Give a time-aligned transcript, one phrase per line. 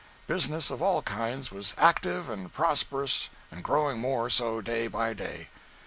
[0.25, 5.49] Business of all kinds was active and prosperous and growing more so day by day.